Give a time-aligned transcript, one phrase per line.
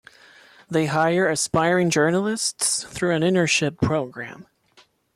[0.67, 4.47] They hire aspiring journalists through an internship program.